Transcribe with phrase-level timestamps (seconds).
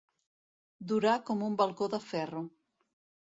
[0.91, 2.41] Durar com un balcó de ferro.